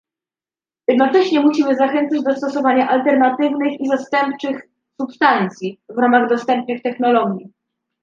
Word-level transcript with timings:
Jednocześnie 0.87 1.39
musimy 1.39 1.75
zachęcać 1.75 2.23
do 2.23 2.35
stosowania 2.35 2.89
alternatywnych 2.89 3.79
i 3.81 3.87
zastępczych 3.87 4.67
substancji 5.01 5.79
w 5.89 5.97
ramach 5.97 6.29
dostępnych 6.29 6.81
technologii 6.81 7.53